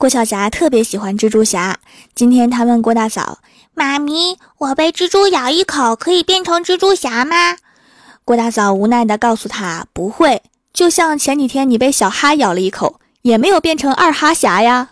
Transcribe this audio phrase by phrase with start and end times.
[0.00, 1.78] 郭晓霞特别喜欢蜘蛛侠。
[2.14, 3.40] 今天她问郭大嫂
[3.76, 7.58] ：“妈咪，我被蜘蛛咬一口，可以变成蜘蛛侠吗？”
[8.24, 10.40] 郭大嫂无奈地告诉她：“不会，
[10.72, 14.88] 就像前几天你被小哈咬了一口，也没有变成二哈侠呀。”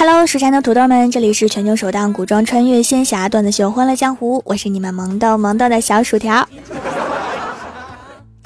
[0.00, 6.48] 哈喽，蜀山的土豆们，这里是全球首档古装穿越仙侠段子秀《欢乐江湖》，我是你们萌豆萌豆的小薯条。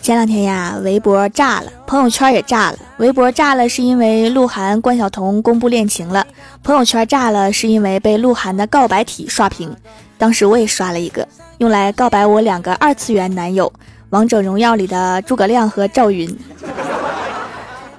[0.02, 2.78] 前两天呀，微博炸了，朋友圈也炸了。
[2.96, 6.26] 微博炸了是因为鹿晗、关晓彤公布恋情了，
[6.64, 9.72] 朋友圈炸了是因为被鹿晗的告白体刷屏。
[10.18, 11.24] 当时我也刷了一个，
[11.58, 13.72] 用来告白我两个二次元男友，
[14.10, 16.36] 《王者荣耀》里的诸葛亮和赵云。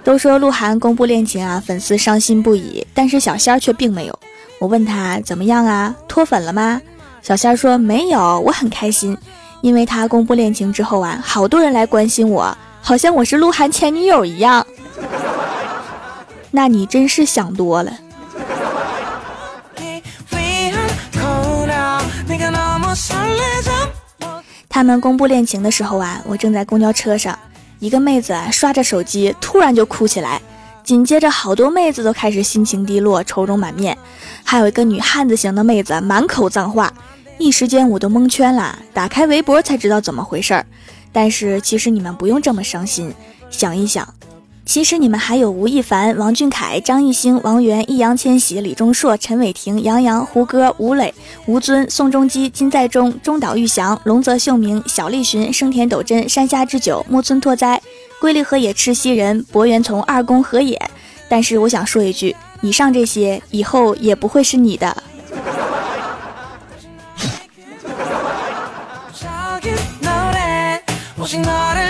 [0.05, 4.20] 都说鹿晗公布恋情啊，粉丝伤心不已，但是小仙儿却并没有。
[4.59, 6.80] 我问他怎么样啊，脱粉了吗？
[7.23, 9.18] 小仙儿说没有，我很开心，
[9.61, 14.64] 因为他公布恋情之后啊，好多人来关心我，好像我是鹿晗前女友一样。
[16.52, 17.92] 那你真是想多了。
[24.70, 27.36] 他们公布恋情的时候啊，我正在公交车上。
[27.80, 30.42] 一个妹子刷着手机，突然就哭起来，
[30.84, 33.98] 紧接着好多妹子都开始心情低落、愁容满面，
[34.44, 36.94] 还有一个女汉子型的妹子满口脏话，
[37.38, 38.80] 一时间我都蒙圈了。
[38.94, 40.66] 打开微博才知道怎么回事儿，
[41.12, 43.14] 但是其实你们不用这么伤心，
[43.50, 44.08] 想一想。
[44.66, 51.13] 其实你们还有吴亦凡、王俊凯、张艺兴、王源、易烊千玺、李钟硕、陈伟霆、杨洋、胡歌、吴磊、
[51.45, 57.80] 吴尊、宋仲基、金在中、中岛裕翔、龙泽秀明、小栗旬、生田斗真、山下智久、木村拓哉、
[58.19, 60.81] 龟梨和也、赤西仁、博元从、二宫和也。
[61.30, 65.03] 但是我想说一句，以上这些以后也不会是你的。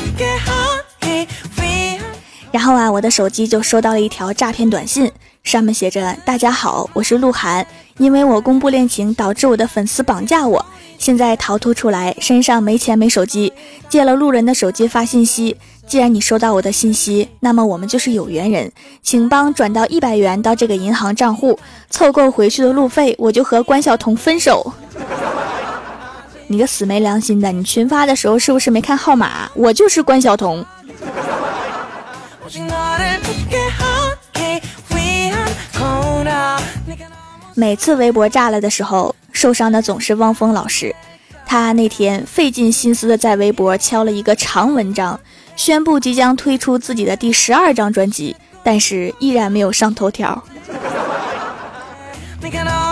[2.57, 5.11] 然后啊，我的手机就收到了一条诈骗短信，
[5.43, 7.63] 上面写着：“大家好，我是鹿晗，
[7.99, 10.65] 因为我公布恋情，导致我的粉丝绑架我，
[10.97, 13.53] 现在逃脱出来，身上没钱没手机，
[13.87, 15.55] 借了路人的手机发信息。
[15.85, 18.71] 既然你收到我的信息，那么我们就是有缘人，
[19.03, 21.59] 请帮转到一百元到这个银行账户，
[21.91, 24.73] 凑够回去的路费，我就和关晓彤分手。
[26.49, 29.47] 你个死没良心的，你群发的时候是不是没看号码？
[29.53, 30.65] 我就是关晓彤。”
[37.55, 40.95] 每次微博炸了的时候，受伤的总是汪峰老师。
[41.45, 45.19] 他那天费尽心思的在微博敲了一个长文章，
[45.55, 50.43] 宣布即将推出自己的第十二张专辑，但是依然没有上头条。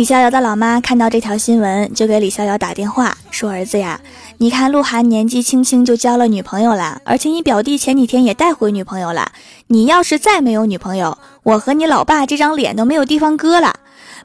[0.00, 4.00] 李逍遥的老妈看到这条新闻，就给李逍遥打电话说：“儿子呀，
[4.38, 9.30] 你看鹿晗年纪轻轻就交了女朋友了，而且你表弟前几天也带回女朋友了。
[9.66, 13.74] 你要是再没有女朋友，我和你老爸这张脸都没有地方搁了。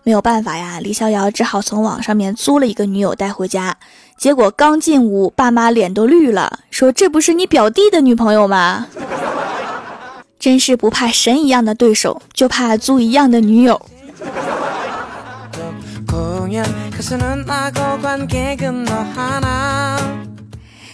[0.03, 3.75] 没有办法呀，李逍遥只好从网上面租了一个女友带回家。
[4.17, 8.87] 结果刚进屋，爸妈脸都绿了，说这不是你表弟的女朋友吗？
[10.39, 13.85] 真是不怕神一样的对手，就怕租一样的女友。”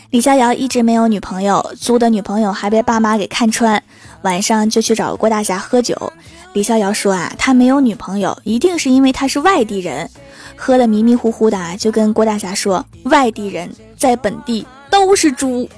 [0.10, 3.82] 李逍遥一直没有女朋友，租的女朋友还被爸妈给看穿，
[4.24, 6.12] 晚上就去找郭大侠喝酒。
[6.54, 10.10] 李逍遥说啊，他没有女朋友，一定是因为他是外地人。
[10.56, 15.70] 喝的迷迷糊糊的，就跟郭大侠说，外地人在本地都是猪。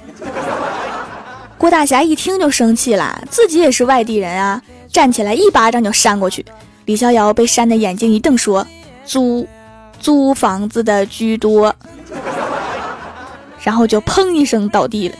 [1.58, 6.44] 郭大侠一听就生气了，自己也是外地人啊，站起来一巴掌就扇过去。
[6.86, 8.66] 李逍遥被扇的眼睛一瞪，说。
[9.06, 9.46] 租
[10.04, 11.74] 租房子的居多，
[13.62, 15.16] 然后就砰一声倒地了。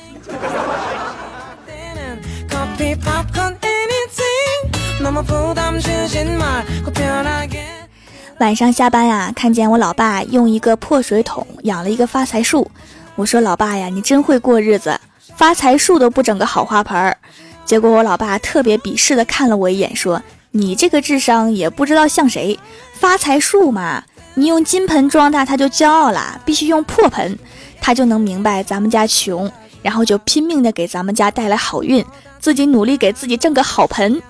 [8.40, 12.70] 晚上下班呀，看见我老爸用一个破水桶养了一个发财树，
[13.14, 15.00] 我说：“老爸呀，你真会过日子，
[15.34, 17.16] 发财树都不整个好花盆儿。”
[17.64, 20.22] 结果我老爸特别鄙视的看了我一眼，说。
[20.56, 22.56] 你这个智商也不知道像谁，
[22.92, 24.04] 发财树嘛，
[24.36, 27.38] 你用金盆装它，它就骄傲了；必须用破盆，
[27.80, 29.50] 它就能明白咱们家穷，
[29.80, 32.04] 然后就拼命的给咱们家带来好运，
[32.40, 34.20] 自己努力给自己挣个好盆。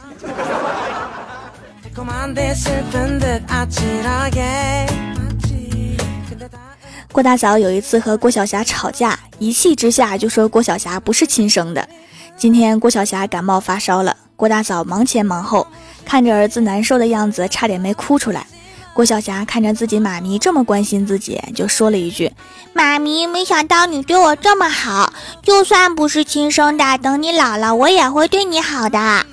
[7.10, 11.88] 郭大嫂有一次和郭晓霞吵架，一气之下就说郭晓霞不是亲生的。
[12.36, 15.66] 今天郭晓霞感冒发烧了，郭大嫂忙前忙后。
[16.04, 18.46] 看着儿子难受的样子，差点没哭出来。
[18.94, 22.30] 郭晓霞看着自己妈咪这么关心自己，就说了一句
[22.72, 25.12] ：“妈咪，没想到你对我这么好，
[25.42, 29.26] 就算不是亲生的，等你老了，我也会对你好的。”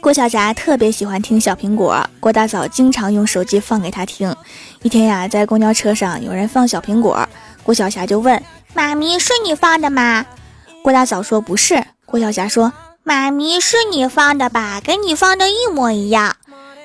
[0.00, 4.32] 郭晓霞特别喜欢听小苹果，郭大嫂经常用手机放给她听。
[4.82, 7.28] 一天呀，在公交车上有人放小苹果，
[7.64, 8.40] 郭晓霞就问
[8.72, 10.24] ：“妈咪，是你放的吗？”
[10.84, 12.70] 郭大嫂说：“不是。”郭晓霞说
[13.04, 14.82] ：“妈咪，是你放的吧？
[14.84, 16.36] 跟你放的一模一样。”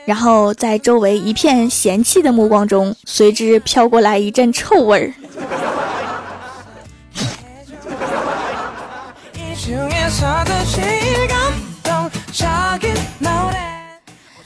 [0.07, 5.13] 然后在周围一片嫌弃的目光中，随之飘过来一阵臭味儿。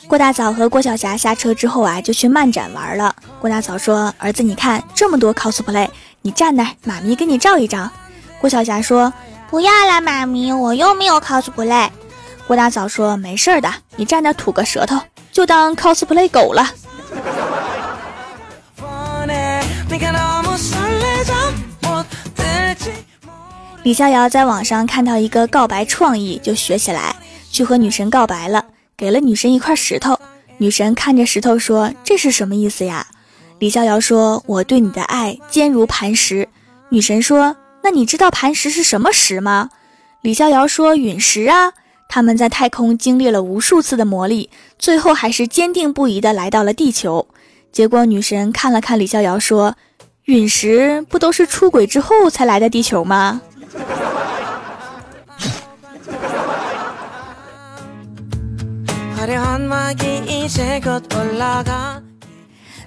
[0.08, 3.16] 郭大嫂和郭晓霞下车之后啊，就去漫展玩了。
[3.40, 5.88] 郭大嫂说：“儿子，你看这么多 cosplay，
[6.24, 7.92] 你站那，妈咪给你照一张。”
[8.42, 9.14] 郭晓霞说
[9.54, 11.88] ：“不要了，妈咪，我又没有 cosplay。”
[12.48, 15.00] 郭大嫂说：“没事的，你站那吐个舌头，
[15.32, 16.68] 就当 cosplay 狗了。”
[23.84, 27.16] 李逍遥在网上看到一个告白创意，就学起来，
[27.52, 28.66] 去和女神告白了。
[28.98, 30.20] 给了女神一块石头，
[30.58, 33.06] 女神看着石头说：“这是什么意思呀？”
[33.60, 36.50] 李逍遥说：“我对你的爱坚如磐石。”
[36.90, 39.70] 女神说：“那你知道磐石是什么石吗？”
[40.22, 41.74] 李逍遥说：“陨石啊！”
[42.10, 44.48] 他们在太空经历了无数次的磨砺，
[44.78, 47.28] 最后还是坚定不移地来到了地球。
[47.72, 49.76] 结果女神看了看李逍遥说
[50.26, 53.42] ：“陨石不都是出轨之后才来的地球吗？”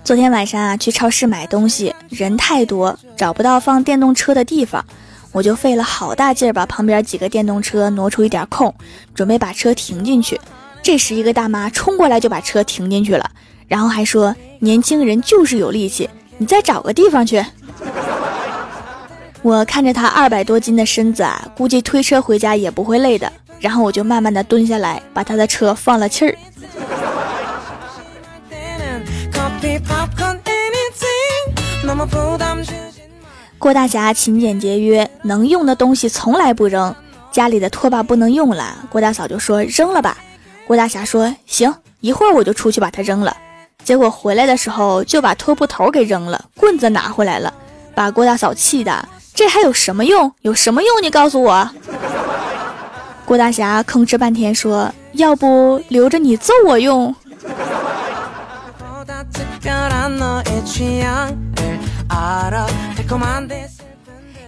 [0.07, 4.85] 昨天晚上啊，去超市买东西，人太多，找不到放电动车的地方，
[5.33, 8.73] 我就费了好大劲儿把旁边几个电动车挪出一点空，
[9.17, 10.41] 准备把车停进去。
[10.81, 13.29] 这时，一个大妈冲过来就把车停进去了，
[13.67, 14.33] 然后还说
[14.63, 17.45] ：“年轻人就是有力气，你再找个地方去。”
[19.43, 23.33] 我看着她二百多斤的身子啊，估计推车回家也不会累的。
[23.59, 26.39] 然后我就慢慢的蹲下来，把他的车放了气儿。
[33.59, 36.95] 郭大侠勤俭节约，能用的东西从来不扔。
[37.33, 40.17] 家里的拖把不能用了，郭大嫂就说扔了吧。
[40.67, 43.37] 郭大侠说行，一会儿我就出去把它扔了。
[43.83, 47.53] 结果回来的时候就把拖布头给扔了，棍子拿回来了，
[47.95, 50.33] 把郭大嫂气的，这还有什么用？
[50.43, 51.03] 有什么用？
[51.03, 51.69] 你告诉我。
[53.25, 57.15] 郭大侠吭哧半天说：“要不留着你揍我用。”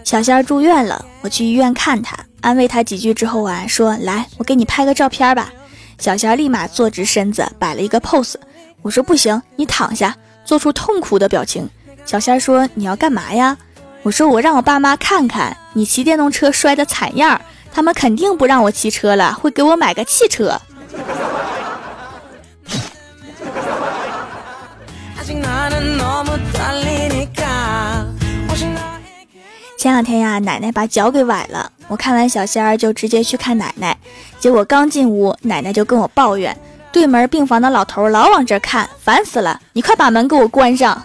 [0.03, 5.51] 小仙儿住院了，我去医院看他，安慰他几句之后啊，说：“来，我给你拍个照片吧。”
[5.99, 8.35] 小仙儿立马坐直身子，摆了一个 pose。
[8.81, 10.15] 我说：“不行，你躺下，
[10.45, 11.69] 做出痛苦的表情。”
[12.05, 13.57] 小仙儿说：“你要干嘛呀？”
[14.01, 17.39] 我说：“我让我爸妈看看你骑电动车摔的惨样。”
[17.71, 20.59] 他们肯定不让我骑车了，会给我买个汽车。
[29.79, 33.97] 前两天呀，奶奶把脚给崴了，我看完小仙儿就直接去看奶奶，
[34.37, 36.53] 结果刚进屋，奶奶就跟我抱怨，
[36.91, 41.01] 对门病房的老头老往这看，烦死了，你快把门给我关上。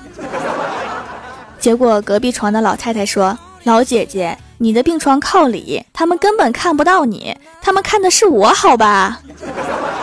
[1.60, 9.20] 结果隔壁床的老太太说：“老姐姐。”你的病床靠里，他们根本看不到你，他们看的是我，好吧？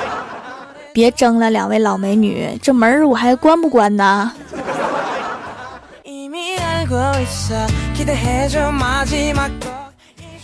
[0.94, 4.32] 别争了，两位老美女，这门我还关不关呢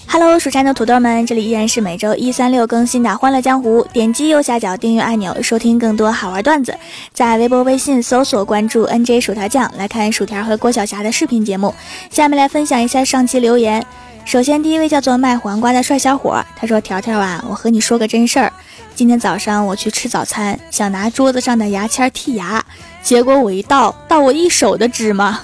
[0.09, 3.83] ？Hello，蜀山的土豆们，这里依然是每周一、三、六更新的《欢乐江湖》。
[3.91, 6.73] 点击右下角订阅按钮，收听更多好玩段子。
[7.11, 11.75] 在微博、微信搜索关注 “nj 薯条酱”，来看薯条和郭晓霞的视频节目。
[12.09, 13.85] 下面来分享一下上期留言。
[14.23, 18.53] 首先，第一位叫做卖黄瓜的帅小伙，他说：“条条啊，我和你说个真事儿。
[18.95, 22.63] 今天早上我去吃早餐，想拿桌子上的牙签剔牙，
[23.03, 25.41] 结果我一倒，倒我一手的芝麻，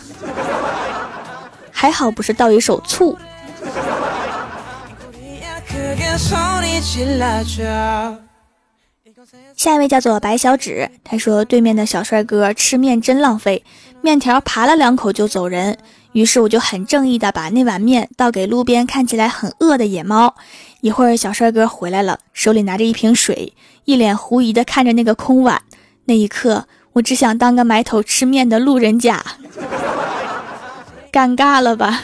[1.84, 3.18] 还好不是倒一手醋。”
[9.58, 13.66] 下一位叫做白小指，他说：“对面的小帅哥吃面真浪费，
[14.02, 15.78] 面条扒了两口就走人。”
[16.14, 20.36] 于是我就很正义的把那碗面倒给路边看起来很饿的野猫。
[20.80, 25.62] 一会儿小帅哥回来了，手里拿着一瓶水，一脸狐疑的看着那个空碗。
[26.06, 29.22] 那一刻，我只想当个埋头吃面的路人甲。
[31.14, 32.02] 尴尬了吧？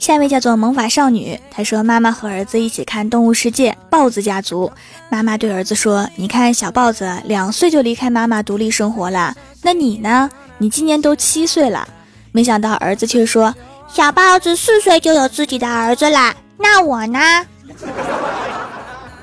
[0.00, 4.70] 下一位叫做萌法少女，她说妈妈和儿子一起看《动物世界》，豹子家族。
[5.08, 9.32] 妈妈对儿子说：“你看小豹子两岁就离开妈妈独立生活了，
[9.62, 10.28] 那你呢？
[10.58, 11.88] 你今年都七岁了。”
[12.32, 13.54] 没想到儿子却说
[13.86, 17.46] ：“小豹子四岁就有自己的儿子啦，那我呢？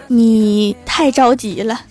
[0.08, 1.82] 你太着急了。”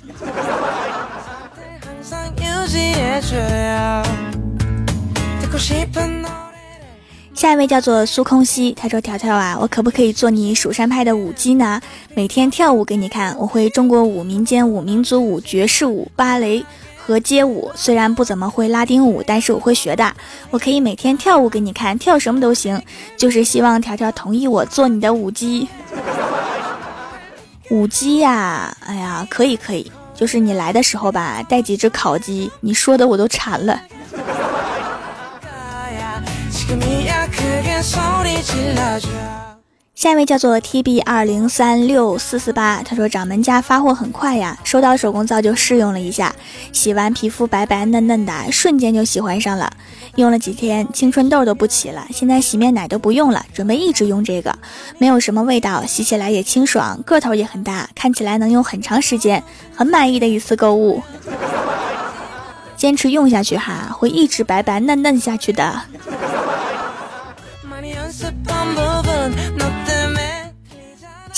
[7.35, 11.79] 下一位叫做苏空兮，他说：“条条啊，我可不可以做你蜀山派的舞姬呢？
[12.14, 16.64] 每天跳舞给你看，我会中国舞、民间舞、民族舞、爵士舞、芭蕾
[16.97, 17.71] 和街舞。
[17.75, 20.11] 虽然不怎么会拉丁舞，但是我会学的。
[20.50, 22.81] 我可以每天跳舞给你看，跳什么都行，
[23.19, 25.69] 就是希望条条同意我做你的舞姬。
[27.69, 33.83] 舞姬呀，哎呀，可以可以。”就是你来的时候吧，带几只烤鸡，你说的我都馋了。
[40.02, 46.35] 下一位叫做 T B 二零三六四四八，他说掌门家发货很快呀，收到手工皂就试用了一下，
[46.73, 49.73] 洗完皮肤白白嫩嫩的，瞬间就喜欢上了。
[50.16, 54.52] 用了几天，青春痘都不起了，现在洗面奶都不用了，准备一直用这个，
[54.99, 59.40] 没有什么味道，洗起来也清爽，个头也很大，看起来能用很长时间，
[59.73, 61.00] 很满意的一次购物。
[62.75, 65.80] 坚持用下去哈，会一直白白嫩嫩下去的。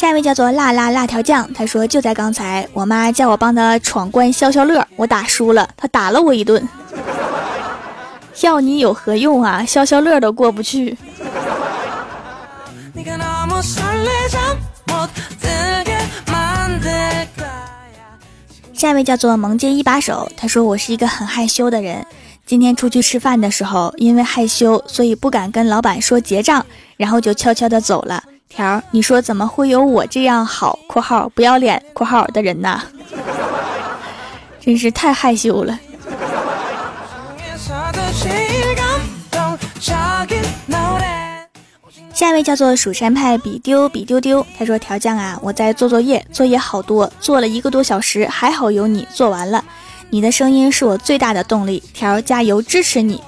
[0.05, 6.69] 下一位叫做辣辣辣条酱，他说就在刚才，我妈叫我帮她闯关消消乐，我打输了，她打了我一顿。
[8.43, 9.65] 要你有何用啊？
[9.65, 10.95] 消消乐都过不去。
[18.75, 22.07] 下一位叫做萌姐一把手，他说我是一个很害羞的人，
[22.45, 26.67] 今天出去吃饭的时候，因为害羞，所以不敢跟老板说结账，
[26.99, 28.23] 然后就悄悄的走了。
[28.55, 32.81] 条，你说怎么会有我这样好（括号不要脸）（括号）的人呢？
[34.61, 35.79] 真是太害羞了。
[42.13, 49.65] 下一位叫做蜀山派比丢比丢丢，他说：“条酱啊，我在做作业，作业好多，做了一个多小时，还好有你做完了。
[50.11, 53.21] 你的声音是我最大的动力，条加油支持你。”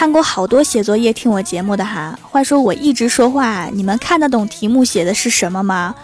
[0.00, 5.94] 看过好多写作业听我节目的哈，话说我一直说话，你们看得懂题目写的是什么吗？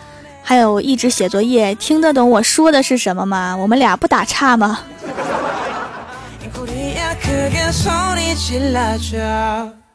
[0.43, 3.57] 还有一直写作业听得懂我说的是什么吗？
[3.57, 4.81] 我们俩不打岔吗？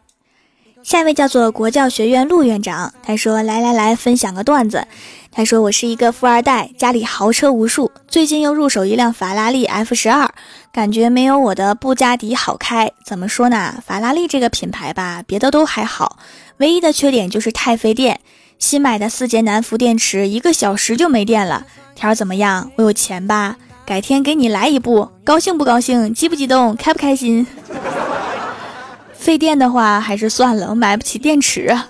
[0.91, 4.85] 下一位叫做国教学院陆院长，他说：“来来来，分享个段子。
[5.31, 10.29] 他说我是一个富二代，家里豪车无数，最近又入手一辆法拉利 F 十二。”
[10.73, 13.75] 感觉没有我的布加迪好开，怎么说呢？
[13.87, 16.17] 法拉利这个品牌吧，别的都还好，
[16.57, 18.19] 唯一的缺点就是太费电。
[18.59, 21.65] 新买的四节南孚电池，一个小时就没电了。
[21.95, 22.69] 条怎么样？
[22.75, 23.55] 我有钱吧？
[23.85, 26.13] 改天给你来一部，高兴不高兴？
[26.13, 26.75] 激不激动？
[26.75, 27.47] 开不开心？
[29.21, 31.87] 费电的话还是算了，我买不起电池啊。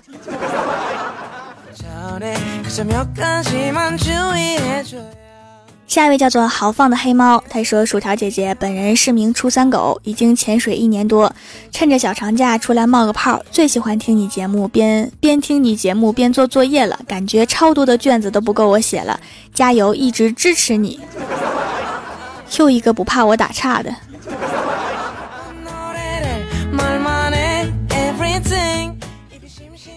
[5.87, 11.33] 下一位叫做豪放的黑猫，他说：“薯条姐姐本人是名初三狗，已经潜水一年多，
[11.71, 19.17] 趁着小长假出来冒个泡，最喜欢听你节目，边边听你节目边做作业了，感觉超多的卷子都不够我写了，
[19.53, 20.99] 加油，一直支持你。
[22.59, 23.95] ”又一个不怕我打岔的。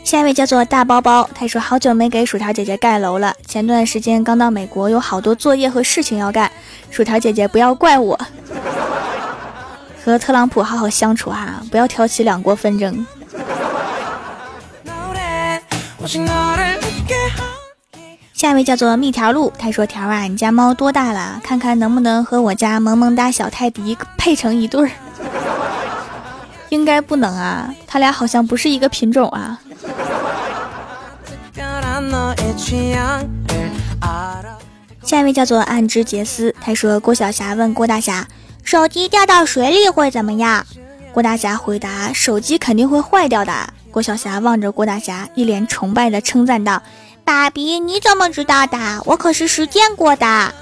[0.04, 3.34] 下一位叫做大包包，他说好久没给薯条姐姐盖楼了。
[3.46, 6.52] 前段时间刚到美国，有好多作业和事情要干，
[6.90, 8.18] 薯条姐姐不要怪我。
[10.04, 13.06] 和特朗普好好相处哈，不要挑起两国纷争。
[18.34, 21.40] 下一位叫做蜜条路，他说条啊，你家猫多大了？
[21.42, 24.90] 看看能不能和我家萌萌哒小泰迪配成一对儿？
[26.68, 29.58] 应该不能啊，他俩好像不是一个品种啊。
[35.02, 38.26] 下一位叫做暗之杰斯，他说郭晓霞问郭大侠
[38.64, 40.66] ：“手机掉到水里会怎么样？”
[41.12, 43.52] 郭大侠回答：“手机肯定会坏掉的。”
[43.92, 46.82] 郭晓霞望着郭大侠，一脸崇拜的称赞道
[47.22, 48.78] ：“爸比，你怎么知道的？
[49.04, 50.52] 我可是实践过的。”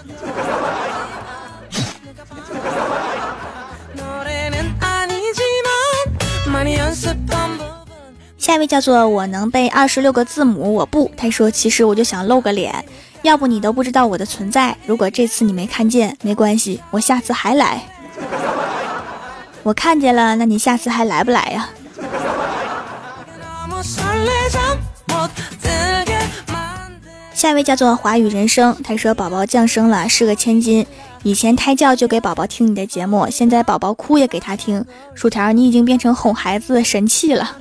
[8.52, 11.11] 下一位叫做我能背二十六个字母，我不。
[11.16, 12.85] 他说其实我就想露个脸，
[13.23, 14.76] 要不你都不知道我的存在。
[14.85, 17.82] 如果这次你没看见，没关系，我下次还来。
[19.64, 21.71] 我看见了，那你下次还来不来呀？
[27.32, 30.87] 下一位叫做华语人生，他说宝宝降生了，是个千金。
[31.23, 34.85] 以前胎教就给宝宝听你的节目，现在宝宝哭也给他听。
[35.14, 37.56] 薯条，你已经变成哄孩子的神器了。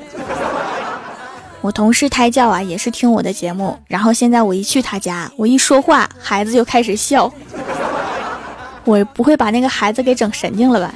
[1.62, 7.32] 我同事胎教啊，也是听我的节目，然后现在我一去他家，我一说话，孩子就开始笑。
[8.84, 10.92] 我不会把那个孩子给整神经了吧？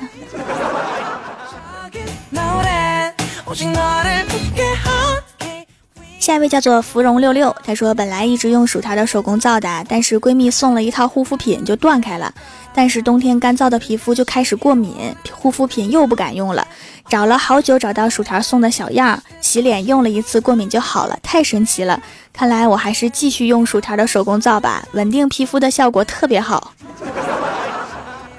[6.26, 12.34] 下一位叫做芙蓉六六，她说本来一直用薯条的手工皂的，但是闺蜜送了一套护肤品就断开了，
[12.74, 16.68] 但是冬天干燥的皮肤就开始过敏，护肤品又不敢用了，
[17.08, 22.02] 找了好久找到薯条送的小样，洗脸用了一次过敏就好了，太神奇了！
[22.34, 26.74] 看来我还是继续用薯条的手工皂吧，稳定皮肤的效果特别好。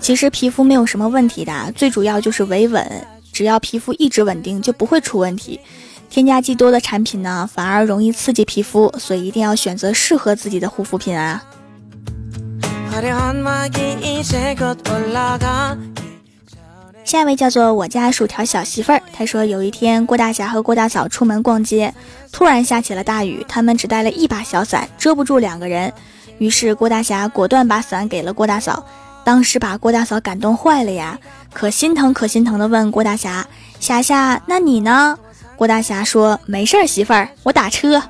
[0.01, 5.61] 其实皮肤没有什么问题的，最主要就是维稳，只要皮肤一直稳定就不会出问题。
[6.09, 11.43] 添加剂多的产品呢，反而容易刺激皮肤，所以一定要选择适合自己的护肤品啊。
[17.05, 21.93] 下一位叫做我家薯条小媳妇儿，她说有一天郭大侠和郭大嫂出门逛街，
[22.33, 25.93] 突然下起了大雨，他们只带了一把小伞，遮不住两个人，
[26.39, 28.85] 于是郭大侠果断把伞给了郭大嫂，
[29.25, 31.19] 当时把郭大嫂感动坏了呀，
[31.53, 33.47] 可心疼可心疼的问郭大侠
[33.79, 35.19] ：“侠侠，那你呢？”
[35.57, 38.03] 郭大侠说：“没事儿，媳妇儿，我打车。”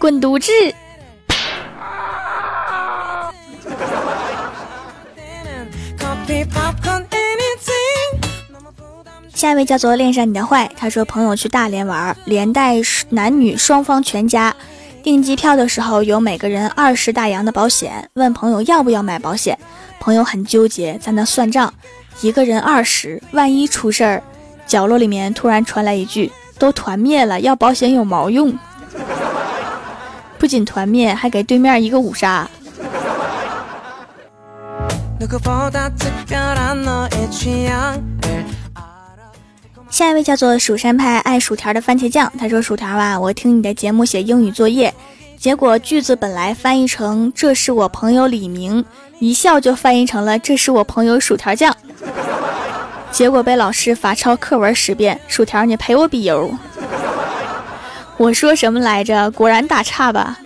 [0.00, 0.50] 滚犊子！
[9.34, 12.76] 下一位叫做恋上你的坏，他说朋友去大连玩，连带
[13.10, 14.54] 男女双方全家，
[15.02, 19.58] 订机票的时候有每个人二十大洋的保险，问朋友要不要买保险，
[19.98, 21.72] 朋友很纠结，在那算账，
[22.20, 24.22] 一个人二十，万一出事儿。
[24.70, 28.56] 角落里面突然传来一句：“都团灭了，要保险有毛用？
[30.38, 32.48] 不仅团灭，还给对面一个五杀。”
[39.90, 44.94] 下一位叫做蜀山派爱薯条的番茄酱，他说：“薯条啊，我听你的节目写英语作业，
[45.36, 48.84] 结果句子本来翻译成‘这是我朋友李明’，
[49.18, 51.76] 一笑就翻译成了‘这是我朋友薯条酱’。”
[53.12, 56.50] 结果被老师罚抄课文十遍，薯条你赔我笔油。
[58.16, 59.30] 我说什么来着？
[59.32, 60.38] 果然打岔吧。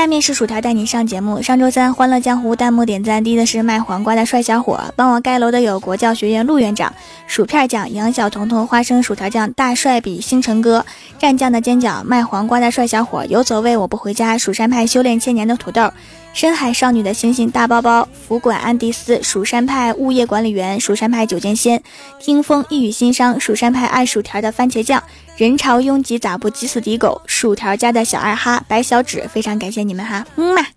[0.00, 1.42] 下面是薯条带你上节目。
[1.42, 6.90] 上周三，欢乐江湖弹幕点赞低的是卖黄瓜的帅小伙，帮我盖楼的有国教学院陆院长、
[7.26, 10.86] 薯片酱、杨小彤彤、花生薯条酱、大帅比、星辰哥、
[11.20, 15.92] 蘸酱的尖角、卖黄瓜的帅小伙、有走位我不回家、蜀山派修炼千年的土豆。
[16.32, 21.82] 深海少女的星星大包包，福管安迪斯，蜀山派物业管理员，蜀山派九剑仙，
[22.18, 25.02] 听风一语心伤，蜀山派爱薯条的番茄酱，
[25.40, 27.22] 人潮拥挤咋不急死敌狗？
[27.24, 30.66] 薯条家的小二哈，白小指，非常感谢你们哈，嗯嘛。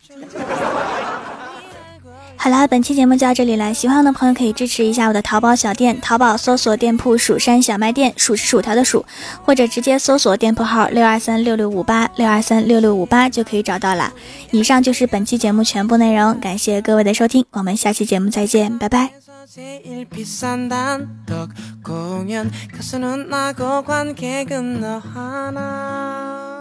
[2.38, 3.74] 好啦，本期节目就到这里了。
[3.74, 9.06] 喜欢的朋友可以支持一下我的淘宝小店，淘宝搜索店铺“蜀山小卖店”，数是薯条的数，
[9.44, 14.14] 或者直接搜索店铺号六二三六六五八六二三六六五八就可以找到了。
[14.52, 19.23] 以上就是本期节目全部内容，感谢各位的收听，我们下期节目再见，拜拜。
[19.56, 21.52] 제일 비싼 단독
[21.84, 22.50] 공연.
[22.76, 26.53] 가수는 나고 관객은 너 하나.